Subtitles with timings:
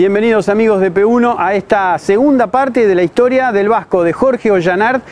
[0.00, 4.50] Bienvenidos amigos de P1 a esta segunda parte de la historia del Vasco de Jorge
[4.50, 5.02] Ollanard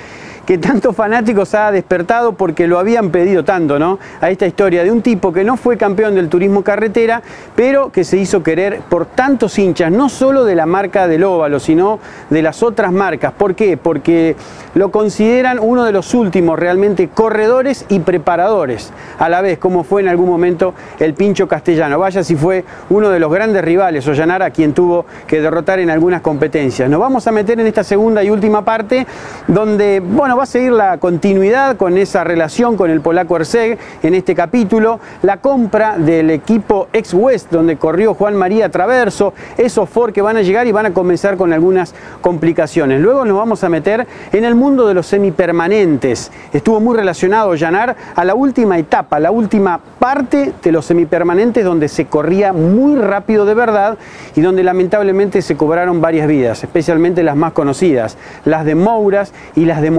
[0.48, 3.98] que tantos fanáticos ha despertado porque lo habían pedido tanto, ¿no?
[4.22, 7.20] A esta historia de un tipo que no fue campeón del turismo carretera,
[7.54, 11.60] pero que se hizo querer por tantos hinchas, no solo de la marca del óvalo,
[11.60, 11.98] sino
[12.30, 13.34] de las otras marcas.
[13.34, 13.76] ¿Por qué?
[13.76, 14.36] Porque
[14.74, 20.00] lo consideran uno de los últimos realmente corredores y preparadores, a la vez como fue
[20.00, 21.98] en algún momento el Pincho Castellano.
[21.98, 25.90] Vaya si fue uno de los grandes rivales, Ollanara, a quien tuvo que derrotar en
[25.90, 26.88] algunas competencias.
[26.88, 29.06] Nos vamos a meter en esta segunda y última parte,
[29.46, 34.14] donde, bueno, va a seguir la continuidad con esa relación con el polaco Erceg en
[34.14, 40.12] este capítulo, la compra del equipo ex West donde corrió Juan María Traverso, esos Ford
[40.12, 43.00] que van a llegar y van a comenzar con algunas complicaciones.
[43.00, 46.30] Luego nos vamos a meter en el mundo de los semipermanentes.
[46.52, 51.88] Estuvo muy relacionado Llanar a la última etapa, la última parte de los semipermanentes donde
[51.88, 53.98] se corría muy rápido de verdad
[54.36, 59.64] y donde lamentablemente se cobraron varias vidas, especialmente las más conocidas, las de Mouras y
[59.64, 59.90] las de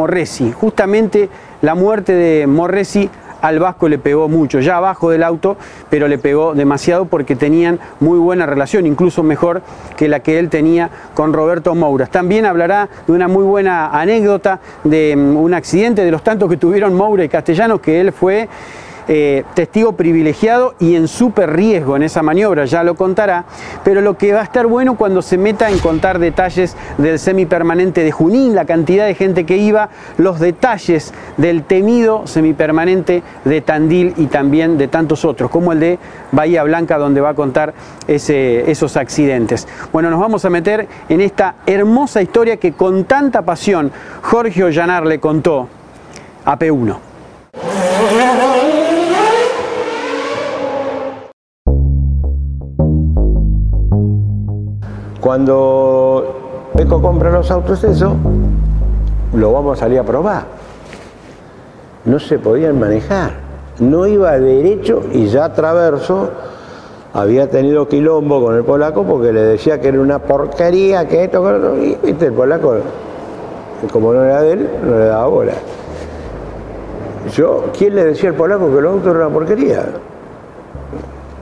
[0.54, 1.30] Justamente
[1.62, 3.10] la muerte de Morresi
[3.42, 5.58] al Vasco le pegó mucho, ya abajo del auto,
[5.90, 9.62] pero le pegó demasiado porque tenían muy buena relación, incluso mejor
[9.96, 12.10] que la que él tenía con Roberto Mouras.
[12.10, 16.58] También hablará de una muy buena anécdota de mm, un accidente de los tantos que
[16.58, 18.50] tuvieron Moura y Castellanos, que él fue
[19.12, 23.46] eh, testigo privilegiado y en súper riesgo en esa maniobra, ya lo contará,
[23.84, 28.04] pero lo que va a estar bueno cuando se meta en contar detalles del semipermanente
[28.04, 34.14] de Junín, la cantidad de gente que iba, los detalles del temido semipermanente de Tandil
[34.16, 36.00] y también de tantos otros, como el de
[36.32, 37.74] Bahía Blanca, donde va a contar
[38.08, 39.68] esos accidentes.
[39.92, 45.08] Bueno, nos vamos a meter en esta hermosa historia que con tanta pasión Jorge Ollanar
[45.08, 45.68] le contó
[46.46, 46.98] a P1.
[55.30, 58.16] Cuando Eco compra los autos, eso,
[59.36, 60.42] lo vamos a salir a probar.
[62.06, 63.34] No se podían manejar.
[63.78, 66.32] No iba derecho y ya Traverso
[67.14, 71.44] había tenido quilombo con el polaco porque le decía que era una porquería, que esto,
[71.44, 71.78] que otro.
[71.78, 72.78] Y viste, el polaco,
[73.94, 75.54] como no era de él, no le daba bola.
[77.36, 79.86] Yo, ¿quién le decía al polaco que los autos eran una porquería?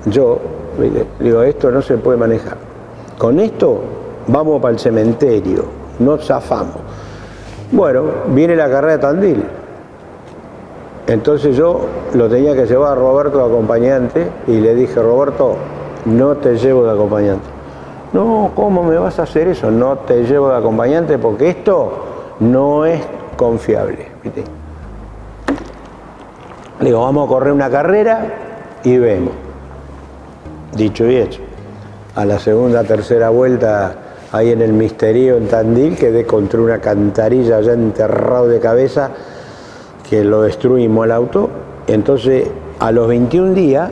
[0.08, 0.40] Yo,
[1.22, 2.67] digo, esto no se puede manejar.
[3.18, 3.80] Con esto
[4.28, 5.66] vamos para el cementerio,
[6.00, 6.76] no zafamos.
[7.72, 9.44] Bueno, viene la carrera de Tandil.
[11.08, 11.82] Entonces yo
[12.14, 15.56] lo tenía que llevar a Roberto de acompañante y le dije, Roberto,
[16.06, 17.48] no te llevo de acompañante.
[18.14, 19.72] No, ¿cómo me vas a hacer eso?
[19.72, 21.92] No te llevo de acompañante porque esto
[22.40, 23.02] no es
[23.36, 24.10] confiable.
[26.80, 28.34] Le digo, vamos a correr una carrera
[28.84, 29.34] y vemos.
[30.74, 31.47] Dicho y hecho
[32.18, 33.96] a la segunda, tercera vuelta,
[34.32, 39.12] ahí en el misterio en Tandil, quedé contra una cantarilla ya enterrado de cabeza,
[40.10, 41.48] que lo destruimos el auto.
[41.86, 42.48] Entonces,
[42.80, 43.92] a los 21 días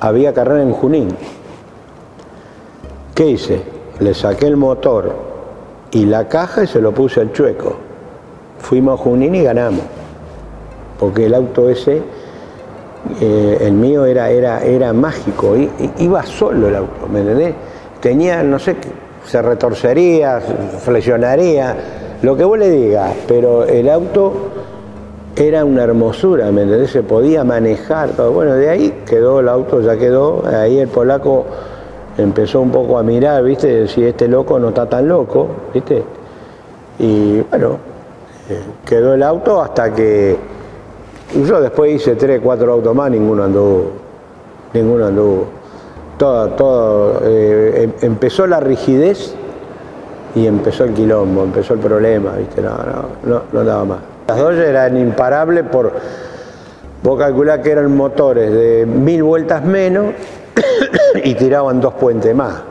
[0.00, 1.08] había carrera en Junín.
[3.14, 3.60] ¿Qué hice?
[4.00, 5.14] Le saqué el motor
[5.90, 7.76] y la caja y se lo puse al chueco.
[8.60, 9.84] Fuimos a Junín y ganamos.
[10.98, 12.00] Porque el auto ese
[13.20, 15.54] eh, el mío era, era, era mágico,
[15.98, 17.54] iba solo el auto, ¿me entendés?
[18.00, 18.76] Tenía, no sé,
[19.24, 20.40] se retorcería,
[20.80, 21.76] flexionaría,
[22.22, 24.32] lo que vos le digas, pero el auto
[25.36, 26.90] era una hermosura, ¿me entendés?
[26.90, 28.32] Se podía manejar, todo.
[28.32, 31.46] Bueno, de ahí quedó el auto, ya quedó, ahí el polaco
[32.16, 33.86] empezó un poco a mirar, ¿viste?
[33.86, 36.02] Si este loco no está tan loco, ¿viste?
[36.98, 37.78] Y bueno,
[38.50, 40.36] eh, quedó el auto hasta que
[41.34, 43.90] yo después hice tres, cuatro autos más, ninguno anduvo.
[44.72, 45.46] Ninguno anduvo.
[46.16, 47.20] Todo, todo.
[47.24, 49.34] Eh, em, empezó la rigidez
[50.34, 52.62] y empezó el quilombo, empezó el problema, ¿viste?
[52.62, 53.98] No, no, no, no daba más.
[54.28, 55.92] Las dos eran imparables por.
[57.02, 60.06] Vos calculás que eran motores de mil vueltas menos
[61.24, 62.62] y tiraban dos puentes más.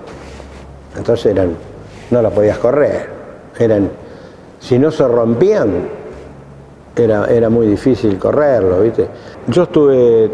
[0.97, 1.55] Entonces eran,
[2.11, 3.09] no las podías correr.
[3.57, 3.89] Eran,
[4.59, 5.96] si no se rompían,
[7.03, 9.07] era, era muy difícil correrlo, ¿viste?
[9.47, 10.29] Yo estuve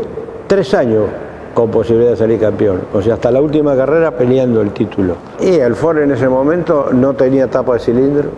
[0.48, 1.06] tres años
[1.54, 2.82] con posibilidad de salir campeón.
[2.94, 5.16] O sea, hasta la última carrera peleando el título.
[5.40, 8.30] Y el Ford en ese momento no tenía tapa de cilindro.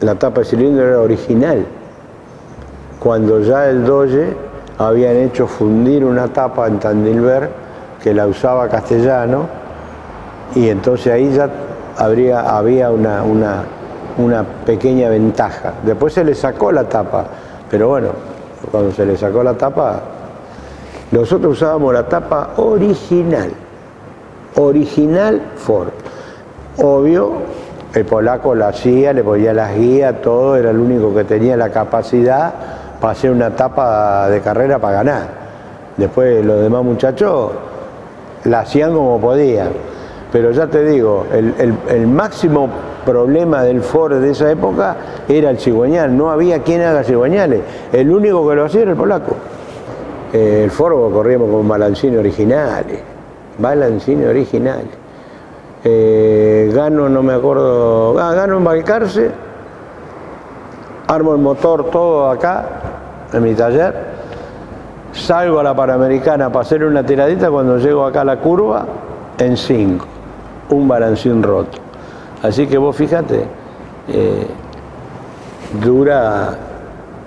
[0.00, 1.64] La tapa de cilindro era original.
[2.98, 4.34] Cuando ya el Doge
[4.78, 7.50] habían hecho fundir una tapa en Tandilver
[8.02, 9.46] que la usaba castellano
[10.54, 11.48] y entonces ahí ya
[11.96, 13.64] habría, había una, una,
[14.18, 15.74] una pequeña ventaja.
[15.82, 17.24] Después se le sacó la tapa,
[17.70, 18.08] pero bueno,
[18.70, 20.02] cuando se le sacó la tapa
[21.12, 23.50] nosotros usábamos la tapa original,
[24.56, 25.90] original Ford.
[26.78, 27.32] Obvio,
[27.92, 31.68] el polaco la hacía, le ponía las guías, todo, era el único que tenía la
[31.68, 32.54] capacidad
[32.98, 35.26] para hacer una tapa de carrera para ganar.
[35.98, 37.50] Después los demás muchachos
[38.44, 39.68] la hacían como podían.
[40.32, 42.70] Pero ya te digo, el, máximo
[43.04, 44.96] problema del Ford de esa época
[45.28, 46.16] era el cigüeñal.
[46.16, 47.60] No había quien haga cigüeñales.
[47.92, 49.36] El único que lo hacía era el polaco.
[50.32, 53.00] Eh, el foro corríamos con balancines originales,
[53.58, 55.02] balancines originales.
[55.84, 59.30] Eh, gano, no me acuerdo, ah, gano en Balcarce,
[61.08, 62.64] armo el motor todo acá,
[63.32, 63.94] en mi taller,
[65.12, 68.86] salgo a la Panamericana para hacer una tiradita, cuando llego acá a la curva,
[69.38, 70.06] en 5,
[70.70, 71.81] un balancín roto.
[72.42, 73.44] Así que vos fíjate,
[74.08, 74.46] eh,
[75.80, 76.56] dura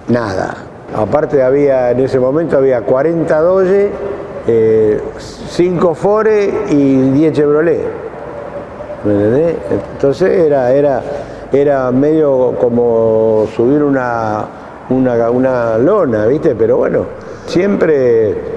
[0.10, 0.56] nada,
[0.94, 3.92] Aparte había, en ese momento había 40 Doge,
[4.46, 7.82] 5 eh, Fore y 10 Chevrolet.
[9.04, 9.56] ¿Me entendés?
[9.72, 11.02] Entonces era, era,
[11.52, 14.46] era medio como subir una,
[14.90, 16.56] una, lona, ¿viste?
[16.56, 17.06] Pero bueno,
[17.46, 18.55] siempre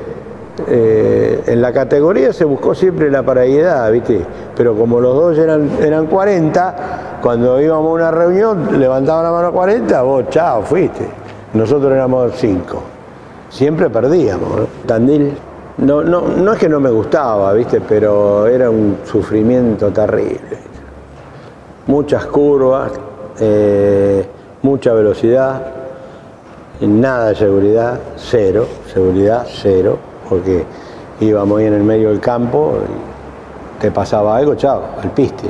[0.66, 4.24] eh, en la categoría se buscó siempre la paralidad, ¿viste?
[4.56, 9.52] Pero como los dos eran, eran 40, cuando íbamos a una reunión, levantaba la mano
[9.52, 11.06] 40, vos, chao, fuiste.
[11.54, 12.82] Nosotros éramos cinco.
[13.50, 14.68] Siempre perdíamos.
[14.86, 15.32] Tandil,
[15.78, 17.80] no, no, no es que no me gustaba, ¿viste?
[17.80, 20.58] Pero era un sufrimiento terrible.
[21.86, 22.92] Muchas curvas,
[23.40, 24.26] eh,
[24.62, 25.62] mucha velocidad,
[26.80, 30.64] nada de seguridad, cero, seguridad cero, porque
[31.20, 32.74] íbamos ahí en el medio del campo
[33.78, 35.48] y te pasaba algo, chao, al piste.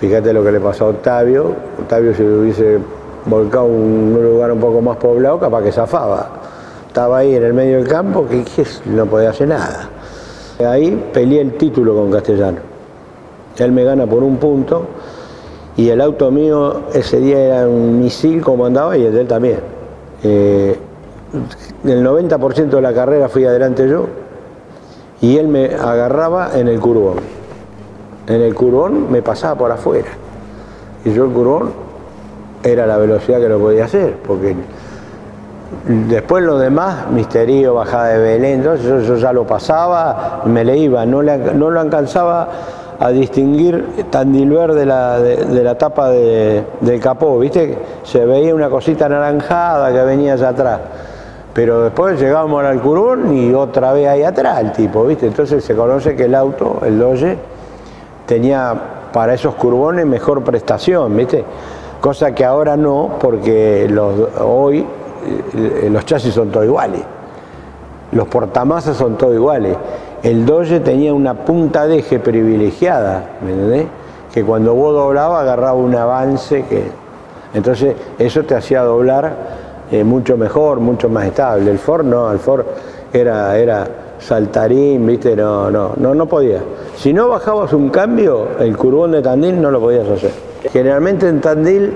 [0.00, 1.54] Fíjate lo que le pasó a Octavio.
[1.80, 2.78] Octavio si hubiese
[3.26, 6.28] volcado un lugar un poco más poblado, capaz que zafaba.
[6.86, 8.44] Estaba ahí en el medio del campo que,
[8.86, 9.88] no podía hacer nada.
[10.66, 12.58] Ahí peleé el título con Castellano.
[13.56, 14.86] Él me gana por un punto
[15.76, 19.26] y el auto mío ese día era un misil como andaba y el de él
[19.26, 19.60] también.
[20.22, 20.76] Eh,
[21.84, 24.06] el 90% de la carrera fui adelante yo
[25.20, 27.16] y él me agarraba en el curbón.
[28.26, 30.08] En el curbón me pasaba por afuera.
[31.04, 31.72] Y yo el curbón
[32.62, 34.54] era la velocidad que lo podía hacer, porque
[35.86, 41.06] después lo demás, misterio, bajada de Belén, entonces yo, ya lo pasaba, me le iba,
[41.06, 42.48] no, no lo alcanzaba
[43.00, 47.78] a distinguir Tandilver de la, de, la tapa de, del capó, ¿viste?
[48.02, 50.80] Se veía una cosita anaranjada que venía allá atrás.
[51.54, 55.26] Pero después llegábamos al curón y otra vez ahí atrás el tipo, ¿viste?
[55.26, 57.36] Entonces se conoce que el auto, el Doge,
[58.26, 58.74] tenía
[59.12, 61.44] para esos curbones mejor prestación, ¿viste?
[62.00, 63.92] cosa que ahora no, porque
[64.40, 64.86] hoy
[65.54, 67.02] eh, los chasis son todos iguales,
[68.12, 69.76] los portamasas son todos iguales.
[70.22, 73.86] El Doge tenía una punta de eje privilegiada, ¿me entendés?
[74.32, 76.90] Que cuando vos doblabas agarraba un avance que.
[77.54, 81.70] Entonces eso te hacía doblar eh, mucho mejor, mucho más estable.
[81.70, 82.64] El Ford no, el Ford
[83.12, 83.86] era, era
[84.18, 86.60] saltarín, viste, no, no, no, no podía.
[86.96, 90.32] Si no bajabas un cambio, el curbón de Tandil no lo podías hacer.
[90.72, 91.94] Generalmente en Tandil,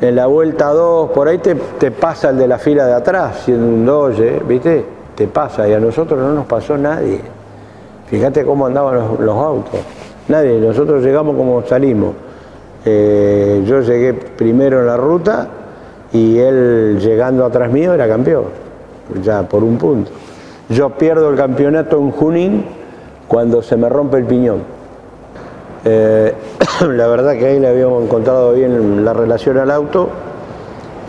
[0.00, 1.54] en la vuelta 2, por ahí te,
[1.90, 4.84] pasa el de la fila de atrás, siendo un doge, ¿viste?
[5.14, 7.20] Te pasa, y a nosotros no nos pasó nadie.
[8.06, 9.80] Fíjate cómo andaban los, autos.
[10.28, 12.14] Nadie, nosotros llegamos como salimos.
[12.84, 15.48] Eh, yo llegué primero en la ruta
[16.12, 18.44] y él llegando atrás mío era campeón,
[19.22, 20.10] ya por un punto.
[20.68, 22.64] Yo pierdo el campeonato en Junín
[23.28, 24.58] cuando se me rompe el piñón.
[25.84, 26.34] Eh,
[26.88, 30.08] la verdad que ahí le habíamos encontrado bien la relación al auto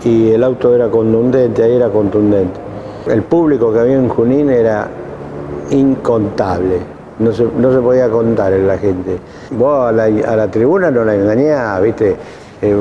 [0.03, 2.60] y el auto era contundente, ahí era contundente.
[3.08, 4.88] El público que había en Junín era
[5.72, 6.77] incontable,
[7.20, 9.17] no se, no se podía contar en la gente.
[9.51, 12.15] Vos a la, tribuna no la engañás, ¿viste?
[12.62, 12.75] Eh,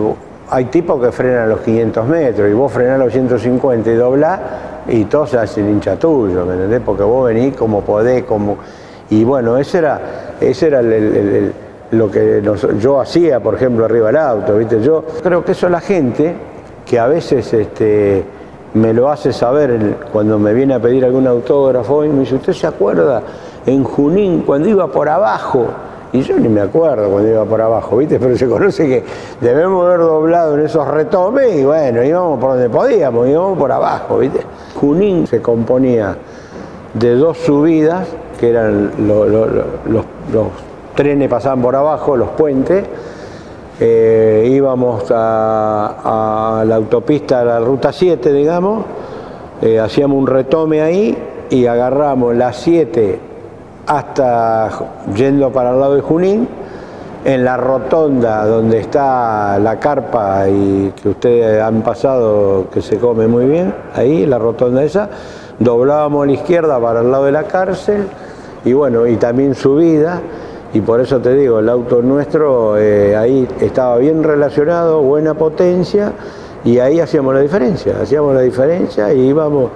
[0.50, 4.40] hay tipos que frenan los 500 metros y vos frenás los 150 y doblás
[4.88, 6.80] y todos se hacen hincha tuyo, ¿me entendés?
[6.84, 8.56] Porque vos venís como podés, como...
[9.10, 10.00] Y bueno, ese era,
[10.40, 12.42] ese era lo que
[12.78, 14.80] yo hacía, por ejemplo, arriba del auto, ¿viste?
[14.80, 16.34] Yo creo que eso la gente
[16.84, 18.24] que a veces este,
[18.74, 22.52] me lo hace saber cuando me viene a pedir algún autógrafo y me dice, ¿usted
[22.52, 23.22] se acuerda
[23.66, 25.66] en Junín cuando iba por abajo?
[26.12, 28.18] Y yo ni me acuerdo cuando iba por abajo, ¿viste?
[28.18, 29.04] Pero se conoce que
[29.40, 34.18] debemos haber doblado en esos retomes y bueno, íbamos por donde podíamos, íbamos por abajo,
[34.18, 34.40] ¿viste?
[34.74, 36.16] Junín se componía
[36.94, 38.08] de dos subidas,
[38.40, 40.04] que eran los,
[40.96, 42.84] trenes pasaban por abajo, los puentes,
[43.78, 48.84] eh, íbamos a, la autopista, a la ruta 7, digamos,
[49.62, 51.16] eh, hacíamos un retome ahí
[51.50, 53.29] y agarramos la 7
[53.90, 54.70] hasta
[55.16, 56.46] yendo para el lado de Junín,
[57.24, 63.26] en la rotonda donde está la carpa y que ustedes han pasado, que se come
[63.26, 65.08] muy bien, ahí, la rotonda esa,
[65.58, 68.06] doblábamos a la izquierda para el lado de la cárcel
[68.64, 70.20] y bueno, y también subida.
[70.72, 76.12] Y por eso te digo, el auto nuestro eh, ahí estaba bien relacionado, buena potencia,
[76.64, 79.70] y ahí hacíamos la diferencia, hacíamos la diferencia y íbamos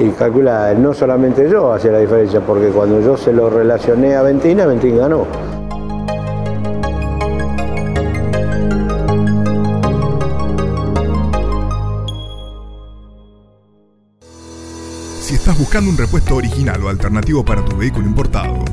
[0.00, 4.22] y calcula, no solamente yo hacía la diferencia, porque cuando yo se lo relacioné a
[4.22, 5.26] Ventina, Ventín ganó.
[15.20, 18.64] Si estás buscando un repuesto original o alternativo para tu vehículo importado,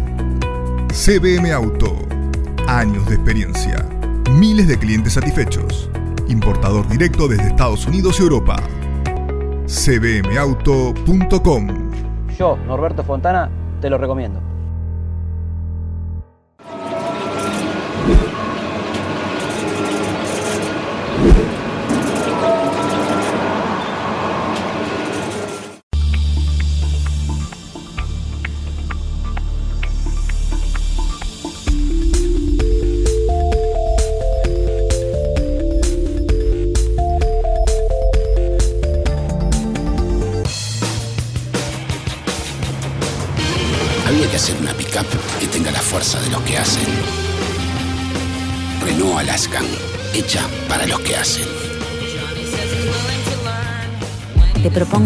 [0.94, 1.98] CBM Auto.
[2.68, 3.86] Años de experiencia.
[4.32, 5.90] Miles de clientes satisfechos.
[6.28, 8.58] Importador directo desde Estados Unidos y Europa
[9.68, 11.68] cbmauto.com.
[12.38, 13.50] Yo, Norberto Fontana,
[13.82, 14.45] te lo recomiendo.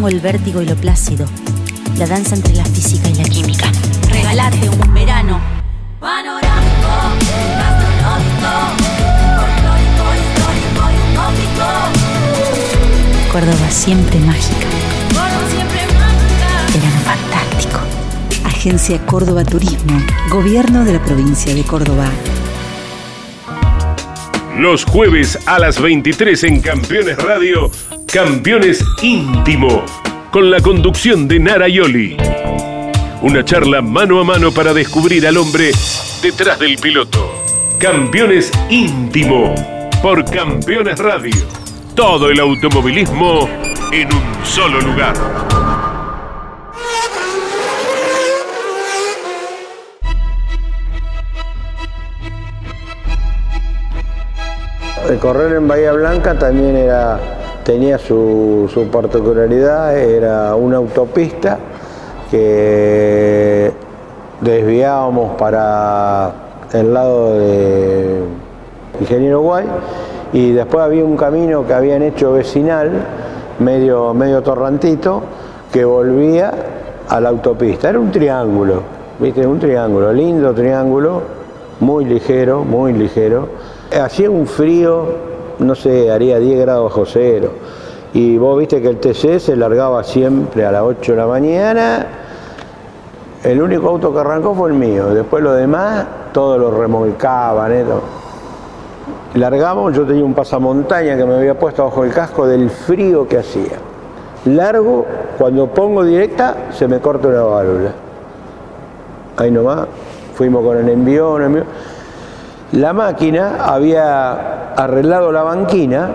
[0.07, 1.25] El vértigo y lo plácido,
[1.97, 3.71] la danza entre la física y la química.
[4.09, 5.39] Regalate un verano
[5.99, 6.87] panorámico,
[13.31, 14.67] Córdoba siempre mágica.
[15.53, 15.79] siempre
[16.73, 17.79] Verano fantástico.
[18.45, 22.09] Agencia Córdoba Turismo, Gobierno de la provincia de Córdoba.
[24.57, 27.71] Los jueves a las 23 en Campeones Radio
[28.13, 29.83] Campeones Íntimo,
[30.31, 32.17] con la conducción de Nara Yoli.
[33.21, 35.71] Una charla mano a mano para descubrir al hombre
[36.19, 37.31] detrás del piloto.
[37.77, 39.53] Campeones Íntimo,
[40.01, 41.35] por Campeones Radio.
[41.93, 43.47] Todo el automovilismo
[43.91, 45.13] en un solo lugar.
[55.07, 57.38] El correr en Bahía Blanca también era
[57.69, 61.59] tenía su, particularidad, era una autopista
[62.31, 63.71] que
[64.41, 66.33] desviábamos para
[66.73, 68.21] el lado de
[68.99, 69.65] Ingeniero Guay
[70.33, 72.89] y después había un camino que habían hecho vecinal,
[73.59, 75.21] medio, medio torrantito,
[75.71, 76.51] que volvía
[77.07, 77.89] a la autopista.
[77.89, 78.81] Era un triángulo,
[79.19, 79.45] ¿viste?
[79.45, 81.21] Un triángulo, lindo triángulo,
[81.81, 83.47] muy ligero, muy ligero.
[83.91, 85.28] Hacía un frío
[85.59, 87.51] no sé, haría 10 grados bajo cero.
[88.13, 92.07] Y vos viste que el TC se largaba siempre a las 8 de la mañana.
[93.43, 95.13] El único auto que arrancó fue el mío.
[95.13, 97.71] Después lo demás, todos lo remolcaban.
[97.71, 97.85] ¿eh?
[99.35, 103.37] Largamos, yo tenía un pasamontaña que me había puesto bajo el casco del frío que
[103.37, 103.77] hacía.
[104.45, 105.05] Largo,
[105.37, 107.91] cuando pongo directa, se me corta una válvula.
[109.37, 109.87] Ahí nomás,
[110.33, 111.63] fuimos con el envío, el envío.
[112.71, 116.09] La máquina había arreglado la banquina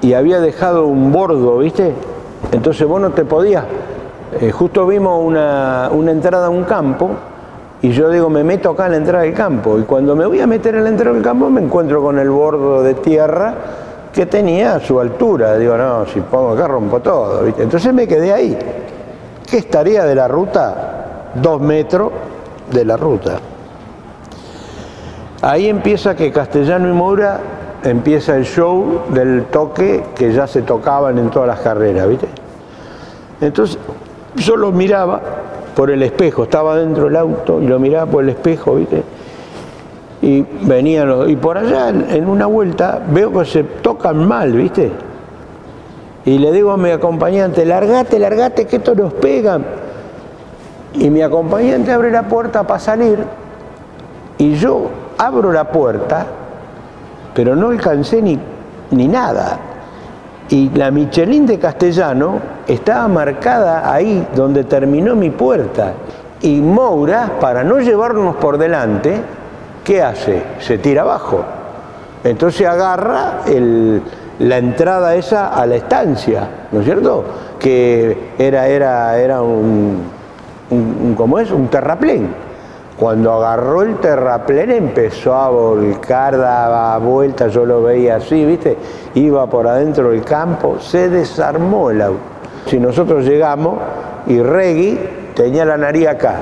[0.00, 1.94] y había dejado un bordo, ¿viste?
[2.50, 3.64] Entonces vos no te podías.
[4.40, 7.10] Eh, justo vimos una, entrada a un campo
[7.82, 9.78] y yo digo, me meto acá en la entrada del campo.
[9.78, 12.30] Y cuando me voy a meter en la entrada del campo me encuentro con el
[12.30, 13.54] bordo de tierra
[14.12, 15.56] que tenía a su altura.
[15.56, 17.44] Digo, no, si pongo acá rompo todo.
[17.44, 17.62] ¿viste?
[17.62, 18.58] Entonces me quedé ahí.
[19.48, 21.30] ¿Qué estaría de la ruta?
[21.34, 22.10] Dos metros
[22.72, 23.51] de la ruta.
[25.42, 27.40] Ahí empieza que Castellano y Moura
[27.82, 32.28] empieza el show del toque que ya se tocaban en todas las carreras, ¿viste?
[33.40, 33.76] Entonces
[34.36, 35.20] yo lo miraba
[35.74, 39.02] por el espejo, estaba dentro del auto y lo miraba por el espejo, ¿viste?
[40.22, 44.92] Y venían los, y por allá en, una vuelta veo que se tocan mal, ¿viste?
[46.24, 49.58] Y le digo a mi acompañante, largate, largate, que esto nos pega.
[50.94, 53.18] Y mi acompañante abre la puerta para salir
[54.38, 56.26] y yo abro la puerta,
[57.34, 58.38] pero no alcancé ni,
[58.90, 59.58] ni nada.
[60.48, 65.92] Y la Michelin de Castellano estaba marcada ahí donde terminó mi puerta.
[66.42, 69.20] Y Moura, para no llevarnos por delante,
[69.84, 70.42] ¿qué hace?
[70.58, 71.42] Se tira abajo.
[72.24, 73.40] Entonces agarra
[74.38, 77.24] la entrada esa a la estancia, ¿no es cierto?
[77.58, 80.02] Que era, era, era un,
[80.70, 81.50] un ¿cómo es?
[81.50, 82.51] Un terraplén.
[83.02, 88.76] Cuando agarró el terraplén empezó a volcar, daba vueltas, yo lo veía así, ¿viste?
[89.14, 92.20] Iba por adentro del campo, se desarmó el auto.
[92.66, 93.80] Si nosotros llegamos
[94.28, 95.00] y Regui
[95.34, 96.36] tenía la nariz acá,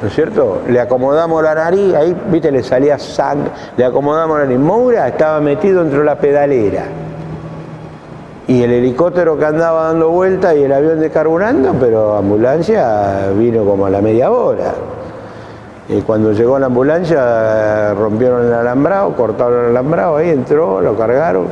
[0.00, 0.60] ¿no es cierto?
[0.68, 2.52] Le acomodamos la nariz, ahí, ¿viste?
[2.52, 4.60] Le salía sangre, le acomodamos la nariz.
[4.60, 6.84] Moura estaba metido dentro de la pedalera.
[8.46, 13.86] Y el helicóptero que andaba dando vueltas y el avión descarburando, pero ambulancia vino como
[13.86, 14.72] a la media hora.
[15.88, 21.46] Y cuando llegó la ambulancia rompieron el alambrado, cortaron el alambrado, ahí entró, lo cargaron.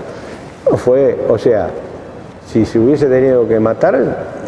[0.76, 1.68] Fue, o sea,
[2.46, 3.98] si se hubiese tenido que matar,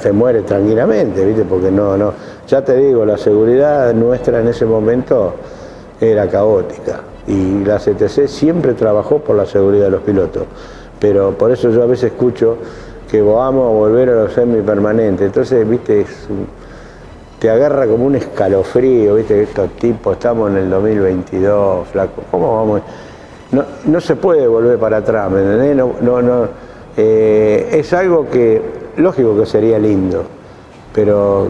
[0.00, 1.44] se muere tranquilamente, ¿viste?
[1.44, 2.12] Porque no, no,
[2.46, 5.34] ya te digo, la seguridad nuestra en ese momento
[6.00, 7.00] era caótica.
[7.26, 10.44] Y la CTC siempre trabajó por la seguridad de los pilotos.
[10.98, 12.56] Pero por eso yo a veces escucho
[13.10, 15.26] que vamos a volver a los semipermanentes.
[15.26, 16.46] Entonces, viste, es un,
[17.44, 22.80] te agarra como un escalofrío, viste, estos tipos, estamos en el 2022, flaco, ¿cómo vamos?
[23.52, 25.76] No, no se puede volver para atrás, ¿me entendés?
[25.76, 26.48] No, no,
[26.96, 28.62] eh, es algo que,
[28.96, 30.24] lógico que sería lindo,
[30.94, 31.48] pero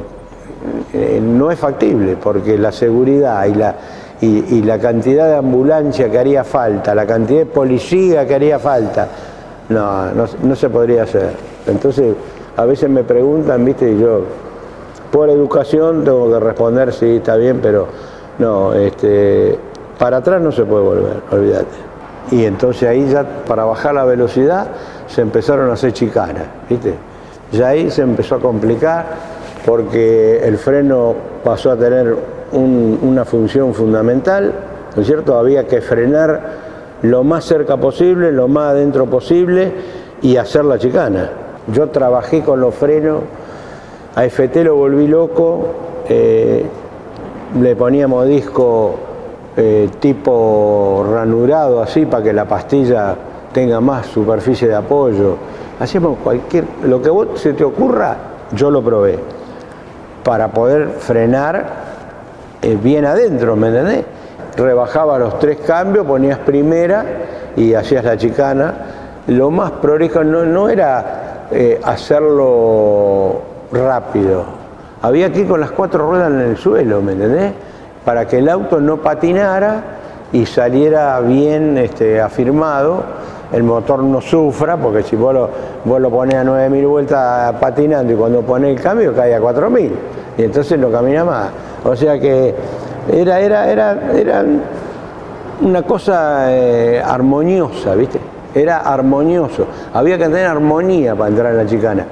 [0.93, 3.77] eh, no es factible, porque la seguridad y la,
[4.21, 9.07] y, la cantidad de ambulancia que haría falta, la cantidad de policía que haría falta,
[9.69, 11.31] no, no se podría hacer.
[11.69, 12.17] Entonces,
[12.57, 14.23] a veces me preguntan, viste, y yo
[15.11, 17.87] por educación tengo que responder, sí, está bien, pero
[18.39, 19.59] no, este,
[19.99, 21.77] para atrás no se puede volver, olvídate.
[22.31, 24.67] Y entonces ahí ya para bajar la velocidad
[25.07, 26.95] se empezaron a hacer chicanas, ¿viste?
[27.53, 29.07] Ya ahí se empezó a complicar
[29.65, 31.15] porque el freno
[31.45, 32.17] pasó a tener
[32.53, 34.53] un, una función fundamental,
[34.97, 35.39] ¿no es cierto?
[35.39, 36.65] Había que frenar
[37.03, 39.73] lo más cerca posible, lo más adentro posible
[40.23, 41.31] y hacer la chicana.
[41.73, 43.21] Yo trabajé con los frenos
[44.17, 45.67] a FT lo volví loco,
[46.09, 46.65] eh,
[47.61, 48.95] le poníamos disco
[49.57, 53.17] eh, tipo ranurado así para que la pastilla
[53.53, 55.37] tenga más superficie de apoyo.
[55.81, 58.17] Hacíamos cualquier, lo que vos se te ocurra,
[58.53, 59.19] yo lo probé,
[60.23, 61.67] para poder frenar
[62.63, 64.05] eh, bien adentro, ¿me entendés?
[64.57, 67.05] Rebajaba los tres cambios, ponías primera
[67.57, 68.75] y hacías la chicana.
[69.27, 71.47] Lo más prolijo no, no era
[71.85, 74.45] hacerlo rápido.
[75.03, 77.53] Había que ir con las cuatro ruedas en el suelo, ¿me entendés?
[78.05, 79.83] Para que el auto no patinara
[80.33, 83.03] y saliera bien este, afirmado,
[83.53, 85.51] el motor no sufra, porque si vos lo,
[85.85, 89.91] vos lo pones a 9.000 vueltas patinando y cuando pones el cambio cae a 4.000
[90.39, 91.51] y entonces no camina más.
[91.85, 92.55] O sea que
[93.13, 94.45] era, era, era, era
[95.61, 98.19] una cosa eh, armoniosa, ¿viste?
[98.55, 99.67] Era armonioso.
[99.93, 102.07] Había que tener armonía para entrar en la chicana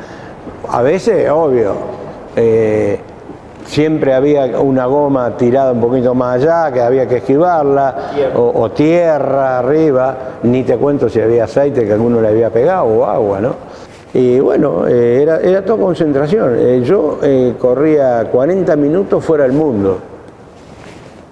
[0.69, 1.73] a veces, obvio,
[2.37, 2.99] eh,
[3.65, 8.71] siempre había una goma tirada un poquito más allá, que había que esquivarla, o, o,
[8.71, 13.41] tierra arriba, ni te cuento si había aceite que alguno le había pegado o agua,
[13.41, 13.55] ¿no?
[14.15, 16.57] Y bueno, eh, era, era toda concentración.
[16.59, 19.99] Eh, yo eh, corría 40 minutos fuera del mundo,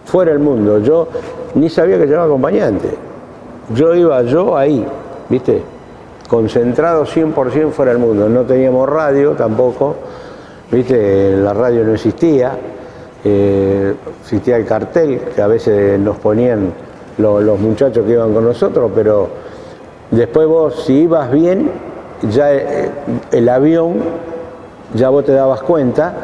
[0.07, 0.79] fuera del mundo.
[0.79, 1.09] Yo
[1.55, 2.89] ni sabía que llevaba acompañante.
[3.75, 4.85] Yo iba yo ahí,
[5.29, 5.63] ¿viste?
[6.31, 8.29] Concentrado 100% fuera del mundo.
[8.29, 9.97] No teníamos radio tampoco,
[10.71, 11.37] ¿viste?
[11.37, 12.53] La radio no existía,
[13.25, 16.73] eh, existía el cartel que a veces nos ponían
[17.19, 19.29] lo, los muchachos que iban con nosotros, pero
[20.13, 21.69] después vos, si ibas bien,
[22.31, 22.91] ya eh,
[23.33, 23.97] el avión,
[24.95, 26.15] ya vos te dabas cuenta,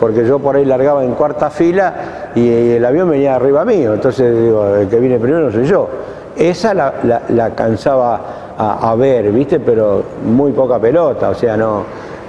[0.00, 4.36] porque yo por ahí largaba en cuarta fila y el avión venía arriba mío, entonces
[4.42, 5.88] digo, el que viene primero soy yo.
[6.34, 9.60] Esa la, la cansaba a, ver, ¿viste?
[9.60, 11.84] Pero muy poca pelota, o sea, no,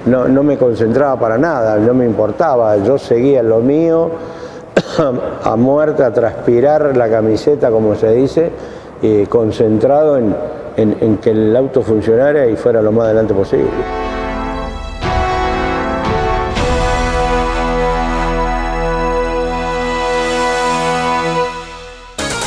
[0.06, 4.10] no, no me concentraba para nada, no me importaba, yo seguía lo mío,
[5.44, 8.52] a muerte, a transpirar la camiseta, como se dice,
[9.02, 10.36] eh, concentrado en,
[10.78, 14.03] en, en que el auto funcionara y fuera lo más adelante posible.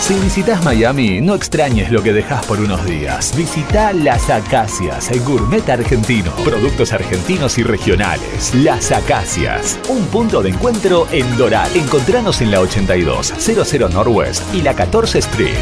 [0.06, 3.36] Si visitas Miami, no extrañes lo que dejas por unos días.
[3.36, 6.30] Visita Las Acacias, el gourmet argentino.
[6.44, 8.54] Productos argentinos y regionales.
[8.54, 11.68] Las Acacias, un punto de encuentro en Doral.
[11.74, 15.56] Encontranos en la 82, 00 Northwest y la 14 Street.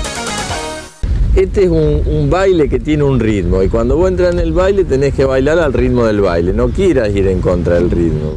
[1.35, 4.53] Este es un, un, baile que tiene un ritmo y cuando vos entras en el
[4.53, 8.37] baile tenés que bailar al ritmo del baile, no quieras ir en contra del ritmo.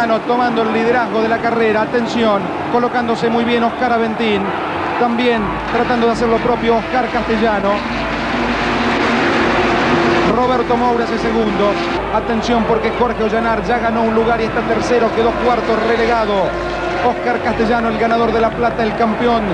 [0.00, 1.82] Tomando el liderazgo de la carrera.
[1.82, 2.40] Atención,
[2.72, 4.40] colocándose muy bien Oscar Aventín.
[4.98, 5.42] También
[5.74, 7.72] tratando de hacer lo propio Oscar Castellano.
[10.34, 11.72] Roberto Moura es segundo.
[12.14, 16.48] Atención porque Jorge Ollanar ya ganó un lugar y está tercero, quedó cuarto relegado.
[17.06, 19.44] Oscar Castellano, el ganador de la plata, el campeón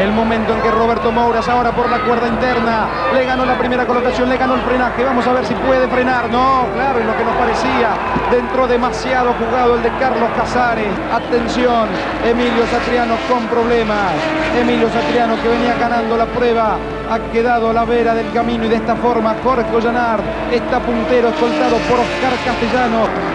[0.00, 3.86] el momento en que Roberto Mouras ahora por la cuerda interna le ganó la primera
[3.86, 5.04] colocación, le ganó el frenaje.
[5.04, 6.30] Vamos a ver si puede frenar.
[6.30, 7.90] No, claro, en lo que nos parecía.
[8.30, 10.88] Dentro demasiado jugado el de Carlos Casares.
[11.12, 11.88] Atención,
[12.24, 14.12] Emilio Satriano con problemas.
[14.58, 16.78] Emilio Satriano que venía ganando la prueba.
[17.10, 21.28] Ha quedado a la vera del camino y de esta forma Jorge Ollanar está puntero
[21.28, 23.31] escoltado por Oscar Castellano.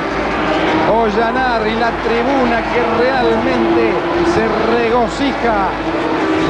[0.89, 3.93] Ollanar y la tribuna que realmente
[4.33, 5.69] se regocija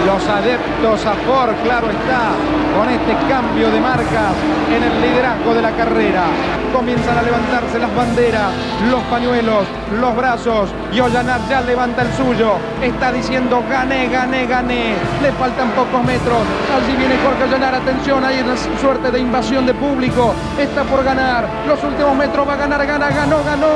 [0.05, 2.35] los adeptos a Ford, claro está,
[2.77, 4.33] con este cambio de marcas
[4.69, 6.25] en el liderazgo de la carrera.
[6.73, 8.51] Comienzan a levantarse las banderas,
[8.91, 9.65] los pañuelos,
[9.99, 12.53] los brazos y Ollanar ya levanta el suyo.
[12.81, 14.95] Está diciendo gané, gané, gané.
[15.21, 16.41] Le faltan pocos metros.
[16.75, 20.33] Allí viene Jorge Ollanar, atención, hay una suerte de invasión de público.
[20.59, 21.47] Está por ganar.
[21.67, 23.67] Los últimos metros va a ganar, gana, ganó, ganó.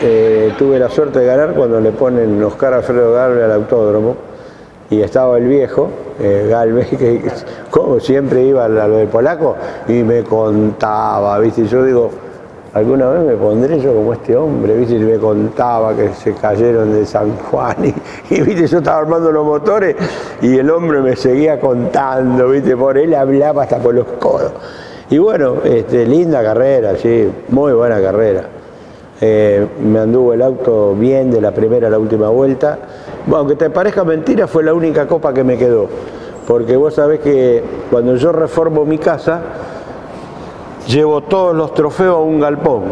[0.00, 4.33] Eh, tuve la suerte de ganar cuando le ponen Oscar Alfredo Galve al autódromo
[4.90, 5.88] y estaba el viejo,
[6.20, 7.22] eh, Galvez, que
[7.70, 9.56] como siempre iba a lo del polaco
[9.88, 11.66] y me contaba, ¿viste?
[11.66, 12.10] Yo digo,
[12.74, 14.96] alguna vez me pondré yo como este hombre, ¿viste?
[14.96, 17.76] Y me contaba que se cayeron de San Juan
[18.30, 18.66] y, ¿viste?
[18.66, 19.96] Yo estaba armando los motores
[20.42, 22.76] y el hombre me seguía contando, ¿viste?
[22.76, 24.52] Por él hablaba hasta por los codos.
[25.10, 28.44] Y bueno, este, linda carrera, sí, muy buena carrera.
[29.20, 32.78] Eh, me anduvo el auto bien de la primera a la última vuelta.
[33.32, 35.88] Aunque te parezca mentira, fue la única copa que me quedó.
[36.46, 39.40] Porque vos sabés que cuando yo reformo mi casa,
[40.86, 42.82] llevo todos los trofeos a un galpón.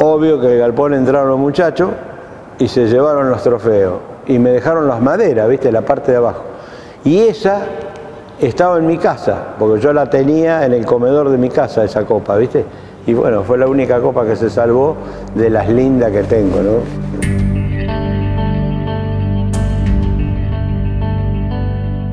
[0.00, 1.90] Obvio que el galpón entraron los muchachos
[2.58, 3.94] y se llevaron los trofeos.
[4.26, 6.42] Y me dejaron las maderas, viste, la parte de abajo.
[7.04, 7.62] Y esa
[8.40, 12.04] estaba en mi casa, porque yo la tenía en el comedor de mi casa, esa
[12.04, 12.64] copa, viste.
[13.06, 14.96] Y bueno, fue la única copa que se salvó
[15.34, 17.03] de las lindas que tengo, ¿no?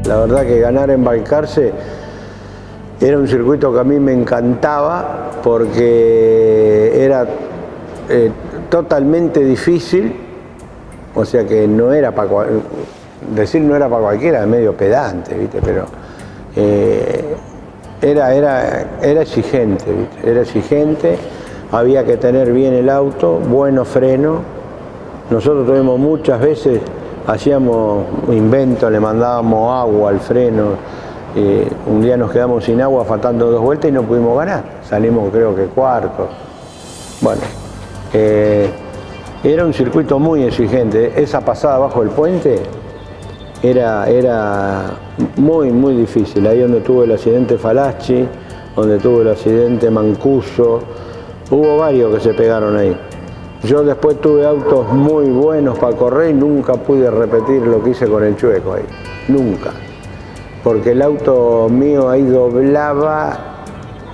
[0.05, 1.71] La verdad que ganar en Balcarce
[2.99, 7.25] era un circuito que a mí me encantaba porque era
[8.09, 8.31] eh,
[8.69, 10.15] totalmente difícil,
[11.15, 12.47] o sea que no era para
[13.35, 15.59] decir no era para cualquiera, medio pedante, ¿viste?
[15.63, 15.85] pero
[16.55, 17.35] eh,
[18.01, 19.85] era, era, era exigente,
[20.23, 21.17] era exigente,
[21.71, 24.39] había que tener bien el auto, buenos frenos.
[25.29, 26.81] Nosotros tuvimos muchas veces,
[27.27, 31.01] hacíamos inventos, le mandábamos agua al freno.
[31.35, 34.63] Eh, un día nos quedamos sin agua faltando dos vueltas y no pudimos ganar.
[34.87, 36.27] Salimos creo que cuarto.
[37.21, 37.41] Bueno,
[38.13, 38.69] eh,
[39.43, 41.13] era un circuito muy exigente.
[41.21, 42.61] Esa pasada bajo el puente
[43.63, 44.83] era, era
[45.37, 46.45] muy, muy difícil.
[46.47, 48.27] Ahí donde tuvo el accidente Falacci,
[48.75, 50.81] donde tuvo el accidente Mancuso,
[51.49, 52.95] hubo varios que se pegaron ahí.
[53.63, 58.07] Yo después tuve autos muy buenos para correr y nunca pude repetir lo que hice
[58.07, 58.83] con el chueco ahí.
[59.27, 59.71] Nunca.
[60.63, 63.37] Porque el auto mío ahí doblaba,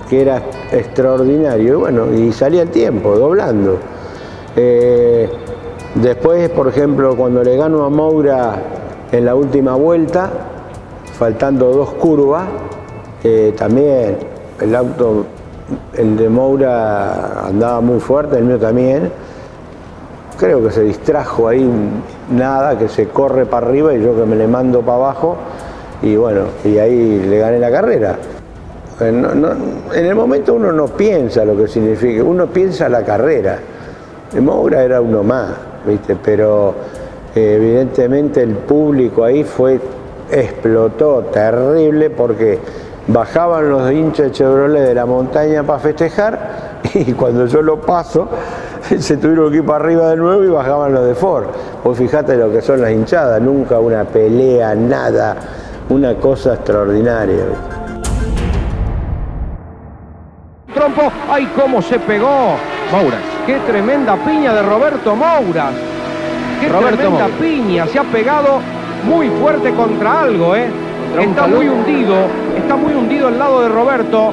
[0.08, 1.72] que era extraordinario.
[1.72, 3.78] Y bueno, y salía el tiempo, doblando.
[4.54, 5.30] Eh,
[5.94, 8.62] después, por ejemplo, cuando le gano a Moura
[9.10, 10.30] en la última vuelta,
[11.18, 12.44] faltando dos curvas,
[13.24, 14.18] eh, también
[14.60, 15.24] el auto,
[15.94, 19.10] el de Moura andaba muy fuerte, el mío también.
[20.38, 21.68] Creo que se distrajo ahí
[22.30, 25.36] nada, que se corre para arriba y yo que me le mando para abajo
[26.00, 28.16] y bueno, y ahí le gané la carrera.
[29.00, 33.58] Eh, en el momento uno no piensa lo que significa, uno piensa la carrera.
[34.40, 35.50] Moura era uno más,
[35.84, 36.16] ¿viste?
[36.22, 36.74] Pero
[37.34, 39.80] evidentemente el público ahí fue,
[40.30, 42.60] explotó terrible porque
[43.08, 46.38] bajaban los hinchas de Chevrolet de la montaña para festejar
[46.94, 48.28] y cuando yo lo paso
[48.98, 51.46] se tuvieron que ir para arriba de nuevo y bajaban los de Ford.
[51.82, 55.36] Pues fíjate lo que son las hinchadas, nunca una pelea, nada,
[55.88, 57.44] una cosa extraordinaria.
[60.74, 62.56] Trompo, ¡ay cómo se pegó!
[62.92, 65.70] Maura, qué tremenda piña de Roberto Maura.
[66.60, 68.60] Qué tremenda piña, se ha pegado
[69.04, 70.66] muy fuerte contra algo, ¿eh?
[71.20, 72.14] Está muy hundido,
[72.56, 74.32] está muy hundido el lado de Roberto.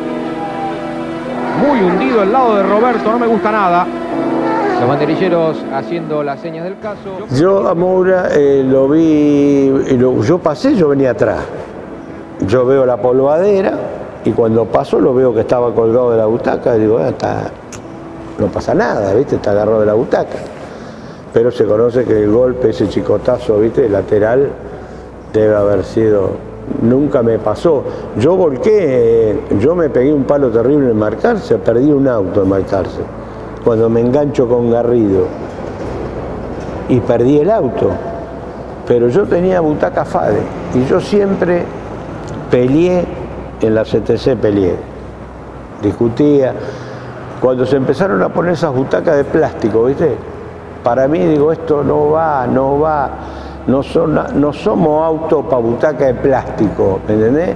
[1.59, 3.87] Muy hundido el lado de Roberto, no me gusta nada.
[4.79, 7.25] Los banderilleros haciendo las señas del caso.
[7.35, 9.71] Yo a Moura eh, lo vi,
[10.21, 11.39] yo pasé, yo venía atrás.
[12.47, 13.73] Yo veo la polvadera
[14.25, 16.75] y cuando paso lo veo que estaba colgado de la butaca.
[16.75, 17.51] Y digo, ah, está,
[18.37, 19.35] no pasa nada, ¿viste?
[19.35, 20.37] Está agarrado de la butaca
[21.35, 24.47] pero se conoce que el golpe, ese chicotazo, viste, lateral,
[25.33, 26.29] debe haber sido,
[26.81, 27.83] nunca me pasó.
[28.17, 33.01] Yo volqué, yo me pegué un palo terrible en marcarse, perdí un auto en marcarse,
[33.65, 35.25] cuando me engancho con Garrido,
[36.87, 37.89] y perdí el auto,
[38.87, 40.41] pero yo tenía butaca FADE,
[40.75, 41.65] y yo siempre
[42.49, 43.03] peleé
[43.59, 44.75] en la CTC, peleé,
[45.81, 46.53] discutía.
[47.41, 50.15] Cuando se empezaron a poner esas butacas de plástico, ¿viste?
[50.85, 53.09] para mí digo, esto no va, no va,
[53.65, 57.55] no, son, no somos autos para butaca de plástico, ¿me entendés?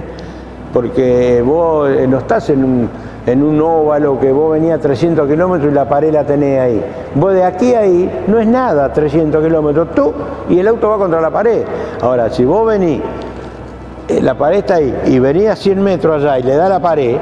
[0.72, 2.90] Porque vos eh, no estás en un,
[3.26, 6.84] en un óvalo que vos venías a 300 kilómetros y la pared la tenés ahí.
[7.14, 10.12] Vos de aquí a ahí no es nada 300 kilómetros, tú
[10.48, 11.62] y el auto va contra la pared.
[12.00, 13.00] Ahora, si vos venís,
[14.08, 16.80] eh, la pared está ahí, y venís a 100 metros allá y le da la
[16.80, 17.16] pared,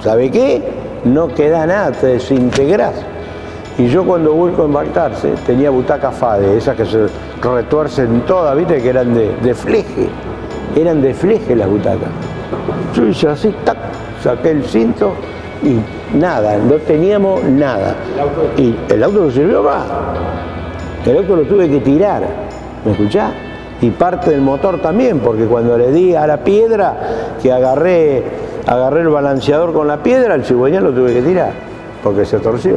[0.00, 0.62] ¿sabe qué?
[1.04, 2.94] No queda nada, te desintegrás.
[3.78, 7.06] Y yo cuando vuelco a embarcarse tenía butaca FADE, esas que se
[7.42, 10.08] retuercen todas, viste, que eran de, fleje.
[10.76, 12.08] Eran de fleje las butacas.
[12.94, 13.78] Yo hice así, tac,
[14.22, 15.14] saqué el cinto
[15.62, 17.94] y nada, no teníamos nada.
[18.56, 19.84] Y el auto no sirvió más.
[21.06, 22.22] El auto lo tuve que tirar,
[22.84, 23.32] ¿me escuchás?
[23.80, 26.94] Y parte del motor también, porque cuando le di a la piedra,
[27.42, 28.22] que agarré,
[28.66, 31.52] agarré el balanceador con la piedra, el cigüeñal lo tuve que tirar,
[32.02, 32.76] porque se torció.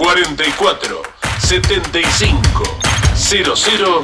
[0.00, 1.02] 44
[1.46, 2.78] 75
[3.14, 4.00] 0000.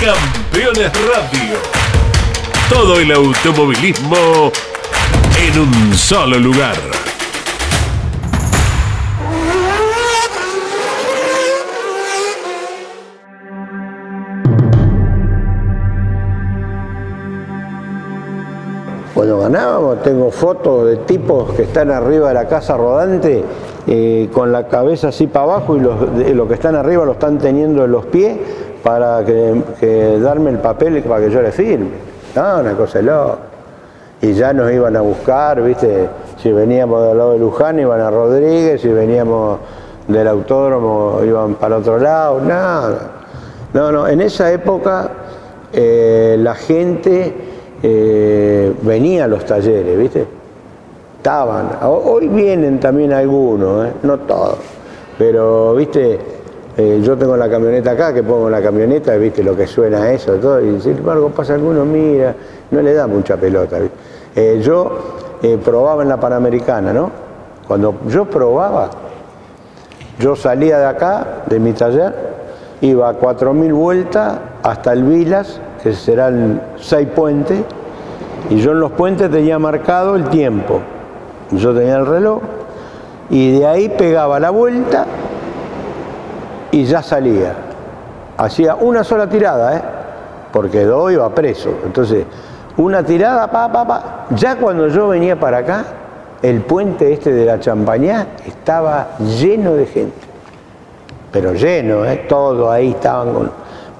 [0.00, 1.56] Campeones Radio.
[2.68, 4.50] Todo el automovilismo
[5.38, 6.76] en un solo lugar.
[19.20, 23.44] Cuando ganábamos, tengo fotos de tipos que están arriba de la casa rodante
[23.86, 27.12] eh, con la cabeza así para abajo y los, de- los que están arriba lo
[27.12, 28.38] están teniendo en los pies
[28.82, 31.90] para que darme el papel para que yo le firme.
[32.34, 33.36] No, una cosa de loco.
[34.22, 36.08] Y ya nos iban a buscar, ¿viste?
[36.42, 39.58] Si veníamos del lado de Luján iban a Rodríguez, si veníamos
[40.08, 43.10] del autódromo iban para otro lado, nada.
[43.74, 45.10] No, no, en esa época
[45.74, 47.49] eh, la gente
[47.82, 50.26] eh, venía a los talleres, ¿viste?
[51.16, 51.70] Estaban.
[51.82, 53.92] Ho- Hoy vienen también algunos, ¿eh?
[54.02, 54.56] no todos.
[55.18, 56.18] Pero, ¿viste?
[56.76, 59.42] Eh, yo tengo la camioneta acá, que pongo la camioneta, ¿viste?
[59.42, 60.60] Lo que suena eso, todo.
[60.64, 62.34] Y sin embargo pasa alguno, mira,
[62.70, 63.78] no le da mucha pelota.
[64.34, 64.90] Eh, yo
[65.64, 67.10] probaba en la Panamericana, ¿no?
[67.66, 68.90] Cuando yo probaba,
[70.18, 72.12] yo salía de acá, de mi taller,
[72.80, 77.60] iba a 4.000 vueltas hasta el Vilas, que serán seis puentes,
[78.48, 80.80] y yo en los puentes tenía marcado el tiempo.
[81.52, 82.40] Yo tenía el reloj,
[83.30, 85.06] y de ahí pegaba la vuelta
[86.72, 87.54] y ya salía.
[88.36, 89.82] Hacía una sola tirada, ¿eh?
[90.52, 91.70] porque dos iba preso.
[91.84, 92.24] Entonces,
[92.76, 94.26] una tirada, pa, pa, pa.
[94.30, 95.84] Ya cuando yo venía para acá,
[96.42, 100.26] el puente este de la Champañá estaba lleno de gente.
[101.30, 102.24] Pero lleno, ¿eh?
[102.28, 103.50] todo ahí estaban con...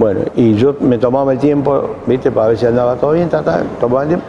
[0.01, 2.31] Bueno, y yo me tomaba el tiempo, ¿viste?
[2.31, 4.25] Para ver si andaba todo bien, ta, ta, tomaba el tiempo.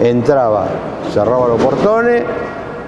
[0.00, 0.66] Entraba,
[1.12, 2.24] cerraba los portones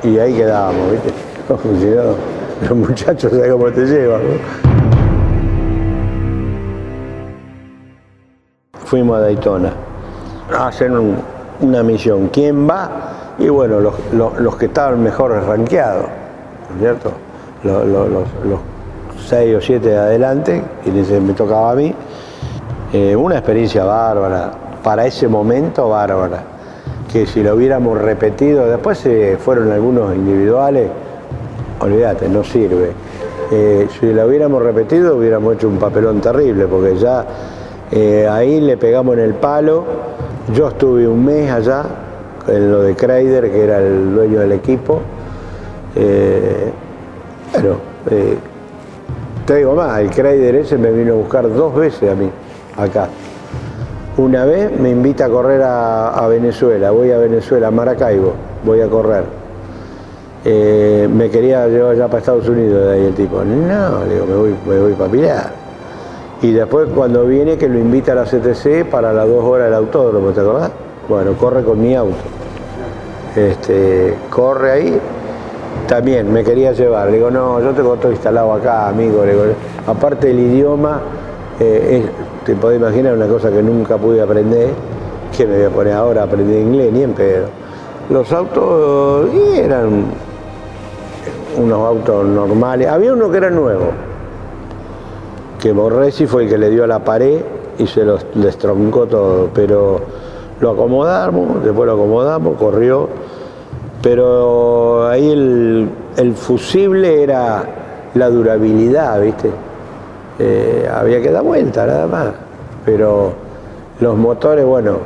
[0.02, 1.12] y ahí quedábamos, ¿viste?
[2.68, 4.20] Los muchachos, ¿sabes cómo te llevan?
[8.86, 9.72] Fuimos a Daytona
[10.52, 11.18] a hacer un-
[11.60, 12.28] una misión.
[12.32, 13.34] ¿Quién va?
[13.38, 16.06] Y bueno, los, que estaban mejor rankeados,
[16.70, 17.12] ¿no es ¿cierto?
[17.62, 18.58] Los,
[19.28, 21.94] seis o siete de adelante, y dice, me tocaba a mí.
[22.92, 24.50] Eh, una experiencia bárbara,
[24.82, 26.42] para ese momento bárbara,
[27.12, 30.88] que si lo hubiéramos repetido, después se fueron algunos individuales,
[31.80, 32.92] olvídate, no sirve.
[33.50, 37.24] Eh, si lo hubiéramos repetido hubiéramos hecho un papelón terrible, porque ya
[37.90, 39.84] eh, ahí le pegamos en el palo.
[40.54, 41.84] Yo estuve un mes allá,
[42.48, 45.00] en lo de Kreider, que era el dueño del equipo.
[45.94, 46.70] Eh,
[47.52, 47.76] bueno,
[48.10, 48.36] eh,
[49.46, 52.28] te digo más, el Kreider ese me vino a buscar dos veces a mí,
[52.76, 53.08] acá.
[54.16, 58.32] Una vez me invita a correr a, Venezuela, voy a Venezuela, a Maracaibo,
[58.64, 59.24] voy a correr.
[60.44, 63.44] Eh, me quería llevar ya para Estados Unidos de ahí el tipo.
[63.44, 65.52] No, le digo, me voy, me voy para Pilar.
[66.42, 69.74] Y después cuando viene que lo invita a la CTC para las dos horas del
[69.74, 70.70] autódromo, ¿te acordás?
[71.08, 72.16] Bueno, corre con mi auto.
[73.34, 75.00] Este, corre ahí
[75.86, 77.08] también me quería llevar.
[77.08, 79.24] Le digo, no, yo tengo todo instalado acá, amigo.
[79.24, 79.44] Le digo,
[79.86, 81.00] aparte del idioma,
[81.60, 82.04] eh,
[82.46, 84.70] te podés imaginar una cosa que nunca pude aprender,
[85.36, 87.46] que me voy a poner ahora a aprender inglés, ni en pedo.
[88.08, 90.04] Los autos eran
[91.58, 92.88] unos autos normales.
[92.88, 93.86] Había uno que era nuevo,
[95.60, 97.40] que Borresi fue el que le dio a la pared
[97.78, 100.00] y se los destroncó todo, pero
[100.60, 103.08] lo acomodamos, después lo acomodamos, corrió,
[104.02, 105.32] pero ahí
[106.16, 107.64] el, fusible era
[108.14, 109.50] la durabilidad, ¿viste?
[110.38, 112.28] Eh, había que dar vuelta nada más,
[112.84, 113.32] pero
[114.00, 114.98] los motores, bueno,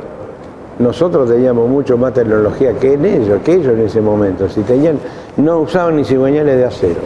[0.79, 4.49] nosotros teníamos mucho más tecnología que ellos, que ellos en ese momento.
[4.49, 4.97] Si tenían,
[5.37, 7.01] no usaban ni cigüeñales de acero.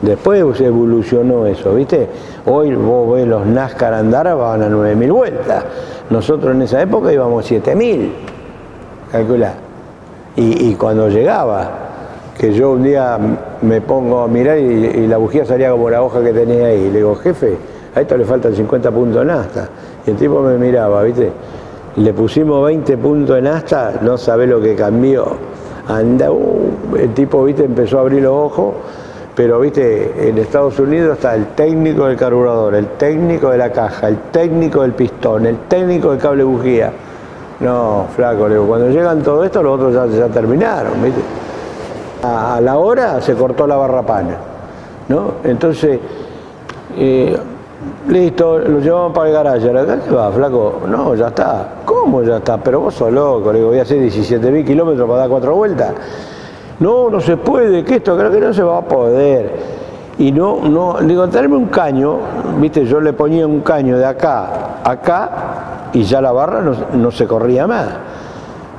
[0.00, 2.08] Después evolucionó eso, ¿viste?
[2.46, 5.64] Hoy vos ves los NASCAR andar, van a 9.000 vueltas.
[6.10, 8.10] Nosotros en esa época íbamos 7.000,
[9.10, 9.54] calculá.
[10.36, 11.87] Y, cuando llegaba,
[12.38, 13.18] que yo un día
[13.62, 16.90] me pongo a mirar y, la bujía salía como la hoja que tenía ahí.
[16.90, 17.56] Le digo, jefe,
[17.94, 19.68] a esto le faltan 50 puntos en asta.
[20.06, 21.30] Y el tipo me miraba, ¿viste?
[21.96, 25.26] Le pusimos 20 puntos en asta, no sabe lo que cambió.
[25.88, 27.64] Anda, uh, el tipo, ¿viste?
[27.64, 28.74] Empezó a abrir los ojos
[29.38, 34.08] pero viste, en Estados Unidos está el técnico del carburador, el técnico de la caja,
[34.08, 36.90] el técnico del pistón, el técnico del cable bujía.
[37.60, 41.20] No, flaco, digo, cuando llegan todo esto, los otros ya, terminaron, ¿viste?
[42.22, 44.36] A, la hora se cortó la barra pana,
[45.08, 45.34] ¿no?
[45.44, 46.00] Entonces,
[46.96, 47.38] eh,
[48.08, 49.70] listo, lo llevamos para el garaje.
[49.70, 50.82] ¿Acá qué va, flaco?
[50.88, 51.68] No, ya está.
[51.84, 52.58] ¿Cómo ya está?
[52.58, 55.92] Pero vos sos loco, le digo, voy a hacer 17.000 kilómetros para dar cuatro vueltas.
[56.80, 59.78] No, no se puede, que esto, creo que no se va a poder.
[60.18, 62.18] Y no, no, digo, traerme un caño,
[62.58, 66.60] viste, yo le ponía un caño de acá, acá, y ya la barra
[66.92, 67.86] no, se corría más.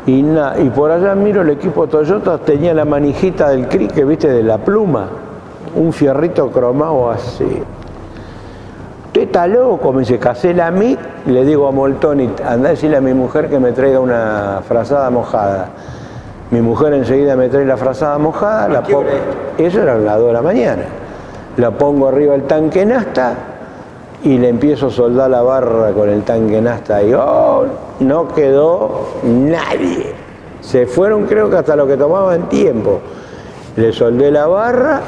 [0.10, 0.26] Y,
[0.64, 4.58] y por allá miro el equipo Toyota, tenía la manijita del crique, viste, de la
[4.58, 5.08] pluma,
[5.76, 7.62] un fierrito cromado así.
[9.06, 10.98] Usted está loco, me dice, casé la mí,
[11.28, 15.12] le digo a Moltoni, anda a decirle a mi mujer que me traiga una frazada
[15.12, 15.68] mojada.
[16.50, 19.04] Mi mujer enseguida me trae la frazada mojada, la pongo,
[19.60, 20.84] eso era a las 2 de la mañana.
[21.58, 23.36] La pongo arriba del tanque nasta
[24.24, 29.08] y le empiezo a soldar la barra con el tanque nasta y oh, no quedó
[29.24, 30.14] nadie.
[30.62, 33.00] Se fueron creo que hasta lo que tomaban tiempo.
[33.76, 35.02] Le soldé la barra,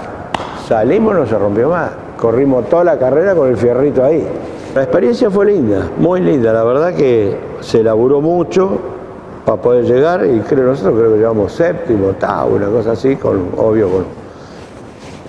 [0.68, 1.92] salimos, no se rompió más.
[2.18, 4.26] Corrimos toda la carrera con el fierrito ahí.
[4.76, 8.80] La experiencia fue linda, muy linda, la verdad que se laburó mucho,
[9.46, 13.50] para poder llegar y creo nosotros creo que llevamos séptimo, octavo, una cosa así, con
[13.58, 14.06] obvio con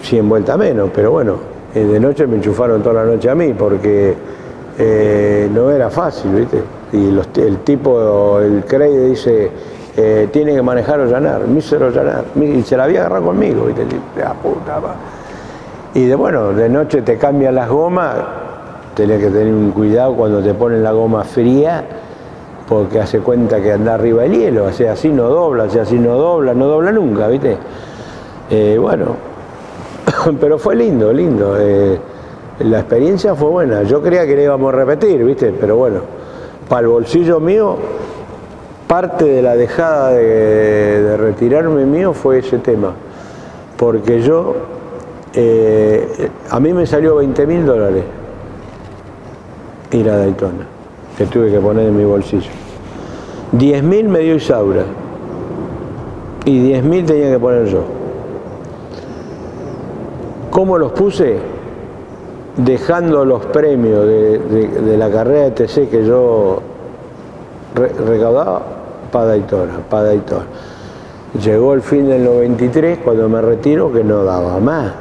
[0.02, 1.36] 100 vueltas menos, pero bueno,
[1.74, 4.14] eh, de noche me enchufaron toda la noche a mí porque
[4.84, 6.60] eh, no era fácil, ¿viste?
[6.92, 9.48] Y el tipo, el Craig dice,
[9.96, 13.86] eh, tiene que manejar o llanar, mísero llanar, y se la había agarrado conmigo, ¿viste?
[14.18, 14.34] La
[15.94, 18.16] Y de bueno, de noche te cambian las gomas,
[18.96, 21.84] tenés que tener un cuidado cuando te ponen la goma fría
[22.68, 26.54] porque hace cuenta que anda arriba el hielo, así no dobla, o así no dobla,
[26.54, 27.56] no dobla nunca, ¿viste?
[28.50, 29.14] Eh, bueno,
[30.40, 31.56] pero fue lindo, lindo.
[32.64, 33.82] La experiencia fue buena.
[33.82, 35.52] Yo creía que la íbamos a repetir, ¿viste?
[35.58, 36.00] Pero bueno,
[36.68, 37.76] para el bolsillo mío,
[38.86, 42.92] parte de la dejada de, retirarme mío fue ese tema.
[43.76, 44.54] Porque yo,
[45.34, 48.04] eh, a mí me salió 20 mil dólares
[49.92, 50.66] ir a Daytona
[51.16, 52.50] que tuve que poner en mi bolsillo.
[53.52, 54.84] 10.000 me dio Isaura
[56.44, 57.82] y 10.000 tenía que poner yo.
[60.50, 61.51] ¿Cómo los puse?
[62.56, 66.60] Dejando los premios de, la carrera de TC que yo
[67.74, 68.62] recaudaba
[69.10, 70.44] para Daytona, para Daytona.
[71.42, 74.92] Llegó el fin del 93 cuando me retiro que no daba más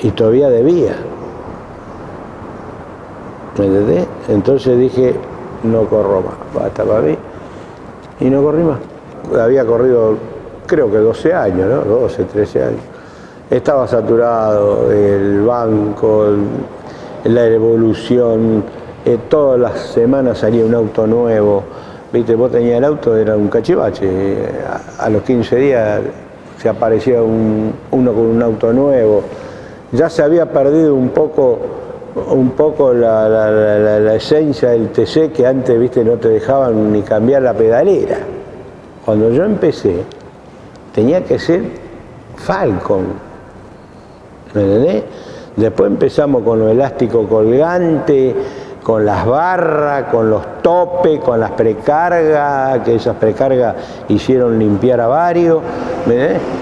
[0.00, 0.94] y todavía debía.
[3.58, 5.14] ¿Me Entonces dije,
[5.64, 7.16] no corro más, basta para mí.
[8.20, 8.78] Y no corrí más.
[9.40, 10.14] Había corrido,
[10.66, 11.80] creo que 12 años, ¿no?
[11.82, 12.80] 12, 13 años.
[13.48, 16.26] Estaba saturado, el banco,
[17.24, 18.64] la evolución,
[19.04, 21.62] eh, todas las semanas salía un auto nuevo.
[22.12, 24.36] Viste, vos tenías el auto, era un cachivache.
[24.98, 26.00] A, los 15 días
[26.58, 29.22] se aparecía uno con un auto nuevo.
[29.92, 31.58] Ya se había perdido un poco
[32.30, 37.54] un poco la, esencia del TC que antes, viste, no te dejaban ni cambiar la
[37.54, 38.16] pedalera.
[39.04, 40.02] Cuando yo empecé,
[40.92, 41.62] tenía que ser
[42.36, 43.25] Falcon.
[44.56, 45.04] ¿Me entendés?
[45.54, 48.34] Después empezamos con lo elástico colgante,
[48.82, 53.74] con las barras, con los topes, con las precargas, que esas precargas
[54.08, 55.60] hicieron limpiar a varios.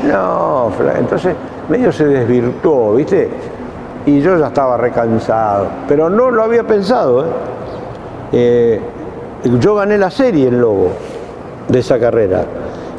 [0.08, 1.34] No, entonces
[1.68, 3.28] medio se desvirtuó, ¿viste?
[4.06, 7.24] Y yo ya estaba recansado, pero no lo había pensado.
[7.24, 7.28] ¿eh?
[8.32, 8.80] Eh,
[9.60, 10.88] yo gané la serie en Lobo
[11.68, 12.44] de esa carrera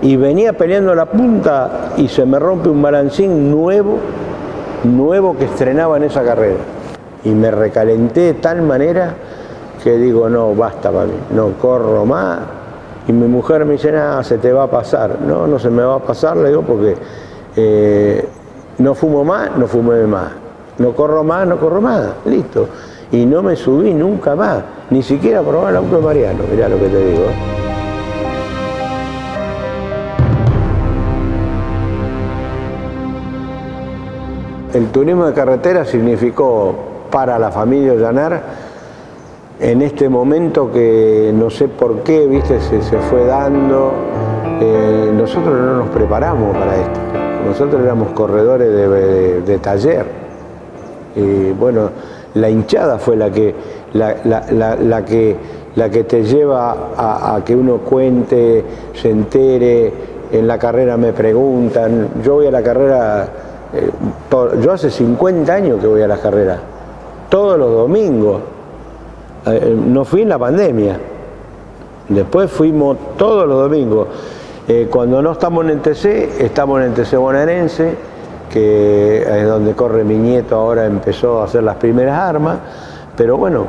[0.01, 3.97] y venía peleando la punta y se me rompe un balancín nuevo,
[4.85, 6.59] nuevo que estrenaba en esa carrera
[7.23, 9.15] y me recalenté de tal manera
[9.83, 12.39] que digo, no, basta para mí, no corro más.
[13.07, 15.19] Y mi mujer me dice, nada, se te va a pasar.
[15.21, 16.95] No, no se me va a pasar, le digo, porque
[17.55, 18.27] eh,
[18.79, 20.31] no fumo más, no fumé más.
[20.79, 22.67] No corro más, no corro más, listo.
[23.11, 26.67] Y no me subí nunca más, ni siquiera a probar el auto de Mariano, mirá
[26.67, 27.64] lo que te digo.
[34.75, 36.75] El turismo de carretera significó
[37.09, 38.41] para la familia Llanar
[39.57, 43.93] en este momento que no sé por qué, viste, se, fue dando.
[44.59, 46.99] Eh, nosotros no nos preparamos para esto.
[47.47, 50.07] Nosotros éramos corredores de, taller.
[51.15, 51.89] Y bueno,
[52.33, 53.55] la hinchada fue la que,
[53.93, 55.37] la, que,
[55.77, 58.61] la que te lleva a, que uno cuente,
[58.93, 59.93] se entere.
[60.33, 62.09] En la carrera me preguntan.
[62.21, 63.29] Yo voy a la carrera,
[63.73, 63.89] eh,
[64.31, 66.59] yo hace 50 años que voy a la carrera
[67.29, 68.41] todos los domingos.
[69.45, 70.97] Eh, no fui en la pandemia.
[72.07, 74.07] Después fuimos todos los domingos.
[74.67, 77.95] Eh, cuando no estamos en el TC, estamos en el TC bonaerense,
[78.49, 82.57] que es donde corre mi nieto, ahora empezó a hacer las primeras armas.
[83.17, 83.65] Pero bueno,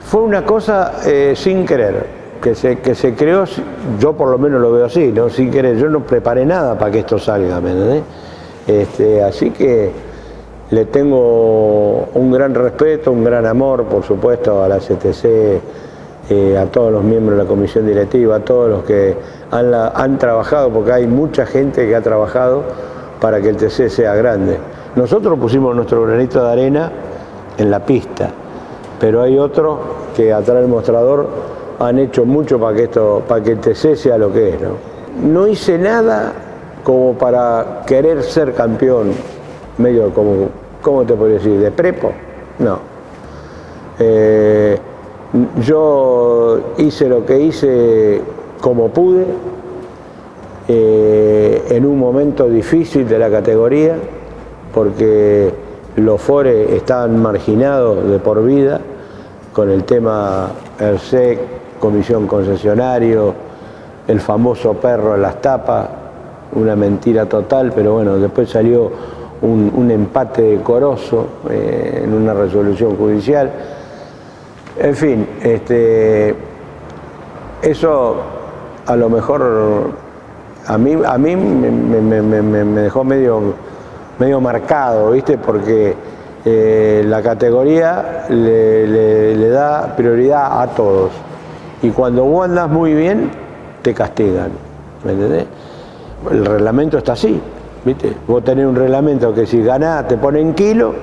[0.00, 2.24] fue una cosa eh, sin querer.
[2.42, 3.44] Que se, que se creó,
[3.98, 5.30] yo por lo menos lo veo así, ¿no?
[5.30, 8.02] sin querer, yo no preparé nada para que esto salga, ¿me
[8.66, 9.90] Este, así que
[10.70, 15.60] le tengo un gran respeto, un gran amor, por supuesto, a la CTC,
[16.30, 19.14] eh, a todos los miembros de la comisión directiva, a todos los que
[19.50, 22.62] han, trabajado, porque hay mucha gente que ha trabajado
[23.20, 24.58] para que el TC sea grande.
[24.96, 26.90] Nosotros pusimos nuestro granito de arena
[27.58, 28.30] en la pista,
[28.98, 29.78] pero hay otros
[30.16, 31.28] que atrás del mostrador
[31.78, 34.60] han hecho mucho para que, esto, para que el TC sea lo que es.
[34.60, 34.94] ¿no?
[35.22, 36.32] no hice nada
[36.84, 39.12] como para querer ser campeón
[39.78, 40.48] medio como,
[40.82, 41.58] ¿cómo te podría decir?
[41.58, 42.12] ¿De prepo?
[42.58, 42.78] No.
[43.98, 44.78] Eh,
[45.60, 48.20] yo hice lo que hice
[48.60, 49.26] como pude,
[50.68, 53.96] eh, en un momento difícil de la categoría,
[54.72, 55.52] porque
[55.96, 58.80] los fores estaban marginados de por vida
[59.52, 61.38] con el tema ERSEC,
[61.78, 63.34] comisión concesionario,
[64.06, 65.88] el famoso perro en las tapas,
[66.52, 68.90] una mentira total, pero bueno, después salió
[69.42, 73.50] un, empate decoroso eh, en una resolución judicial.
[74.78, 76.34] En fin, este,
[77.62, 78.16] eso
[78.86, 79.92] a lo mejor
[80.66, 83.54] a mí, a mí me, dejó medio,
[84.18, 85.38] medio marcado, ¿viste?
[85.38, 85.94] Porque
[86.44, 91.12] eh, la categoría le, da prioridad a todos.
[91.82, 93.30] Y cuando vos andás muy bien,
[93.82, 94.50] te castigan.
[95.04, 95.46] ¿Me entendés?
[96.30, 97.40] El reglamento está así.
[97.84, 98.12] ¿viste?
[98.26, 100.94] Vos tenés un reglamento que si ganás te ponen kilo,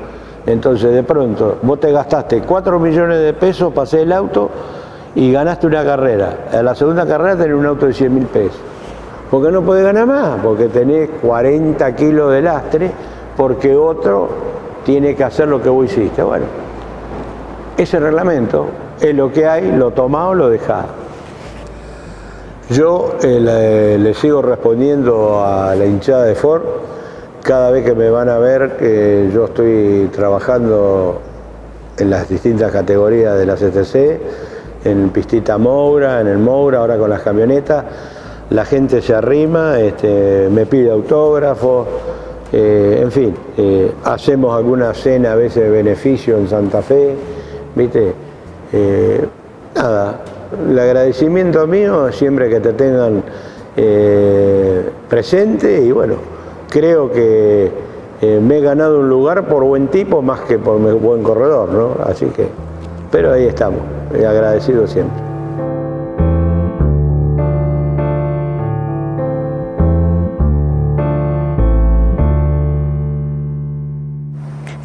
[0.46, 4.50] entonces de pronto vos te gastaste 4 millones de pesos hacer el auto
[5.16, 6.48] y ganaste una carrera.
[6.52, 8.60] A la segunda carrera tenés un auto de 100 mil pesos.
[9.30, 10.40] ¿Por qué no podés ganar más?
[10.44, 12.92] Porque tenés 40 kilos de lastre,
[13.38, 14.28] porque otro
[14.84, 16.22] tiene que hacer lo que vos hiciste.
[16.24, 16.46] Bueno,
[17.78, 18.68] ese reglamento
[19.00, 20.86] es lo que hay, lo tomás o lo dejás.
[22.72, 26.62] Yo eh, le, sigo respondiendo a la hinchada de Ford.
[27.44, 31.20] Cada vez que me van a ver, que yo estoy trabajando
[31.98, 37.10] en las distintas categorías de la CTC, en Pistita Moura, en el Moura, ahora con
[37.10, 37.84] las camionetas.
[38.52, 41.86] La gente se arrima, este, me pide autógrafo,
[42.54, 47.16] eh, en fin, eh, hacemos alguna cena a veces de beneficio en Santa Fe,
[47.76, 48.14] ¿viste?
[50.70, 53.24] El agradecimiento mío siempre que te tengan
[53.78, 56.16] eh, presente y bueno,
[56.70, 57.72] creo que
[58.22, 61.96] eh, me he ganado un lugar por buen tipo más que por buen corredor, ¿no?
[62.04, 62.48] Así que,
[63.12, 63.82] pero ahí estamos,
[64.14, 65.31] agradecido siempre.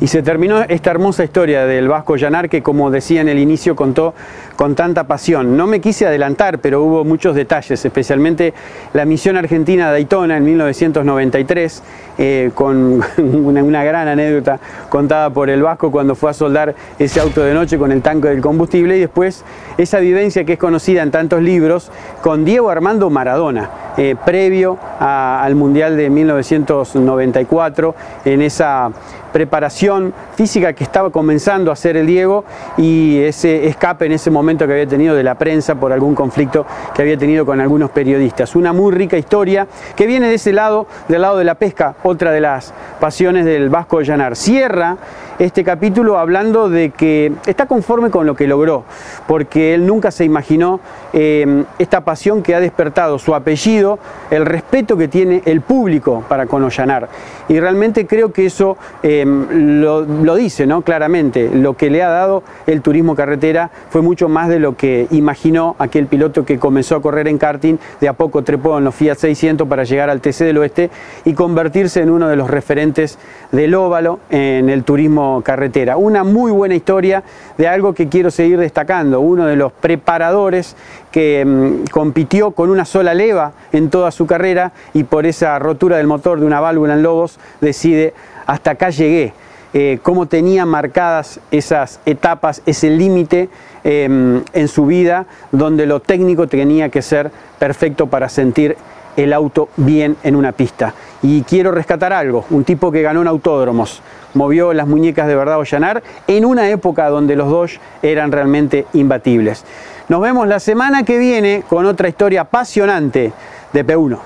[0.06, 3.74] Y se terminó esta hermosa historia del Vasco Llanar que como decía en el inicio
[3.74, 4.14] contó
[4.54, 5.56] con tanta pasión.
[5.56, 8.54] No me quise adelantar, pero hubo muchos detalles, especialmente
[8.94, 11.82] la misión argentina de Daytona en 1993,
[12.18, 17.40] eh, con una, gran anécdota contada por el Vasco cuando fue a soldar ese auto
[17.40, 19.44] de noche con el tanque del combustible y después
[19.76, 21.90] esa vivencia que es conocida en tantos libros
[22.22, 27.94] con Diego Armando Maradona, eh, previo a, al Mundial de 1994,
[28.24, 28.92] en esa
[29.36, 32.46] preparación física que estaba comenzando a hacer el Diego
[32.78, 36.64] y ese escape en ese momento que había tenido de la prensa por algún conflicto
[36.94, 38.56] que había tenido con algunos periodistas.
[38.56, 42.30] Una muy rica historia que viene de ese lado, del lado de la pesca, otra
[42.32, 44.36] de las pasiones del Vasco Llanar.
[44.36, 44.96] Cierra
[45.38, 48.84] este capítulo hablando de que está conforme con lo que logró,
[49.26, 50.80] porque él nunca se imaginó
[51.12, 53.98] eh, esta pasión que ha despertado su apellido,
[54.30, 57.10] el respeto que tiene el público para con Ollanar.
[57.48, 60.82] Y realmente creo que eso eh, lo, lo, dice ¿no?
[60.82, 65.06] claramente, lo que le ha dado el turismo carretera fue mucho más de lo que
[65.10, 68.94] imaginó aquel piloto que comenzó a correr en karting, de a poco trepó en los
[68.94, 70.90] Fiat 600 para llegar al TC del Oeste
[71.24, 73.18] y convertirse en uno de los referentes
[73.52, 75.96] del óvalo en el turismo carretera.
[75.96, 77.22] Una muy buena historia
[77.56, 80.76] de algo que quiero seguir destacando, uno de los preparadores
[81.16, 85.96] que mmm, compitió con una sola leva en toda su carrera y por esa rotura
[85.96, 88.12] del motor de una válvula en Lobos decide
[88.44, 89.32] hasta acá llegué.
[89.72, 93.48] Eh, cómo tenía marcadas esas etapas, ese límite
[93.82, 98.76] eh, en su vida, donde lo técnico tenía que ser perfecto para sentir
[99.16, 100.92] el auto bien en una pista.
[101.22, 104.02] Y quiero rescatar algo, un tipo que ganó en autódromos,
[104.34, 109.64] movió las muñecas de verdad Ollanar en una época donde los dos eran realmente imbatibles.
[110.08, 113.32] Nos vemos la semana que viene con otra historia apasionante
[113.72, 114.18] de P1.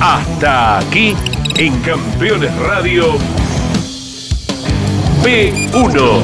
[0.00, 1.16] Hasta aquí
[1.56, 3.16] en Campeones Radio
[5.24, 6.22] P1.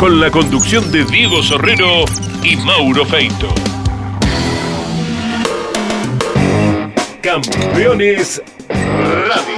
[0.00, 2.04] Con la conducción de Diego Sorrero
[2.42, 3.48] y Mauro Feito.
[7.22, 9.57] Campeones Radio.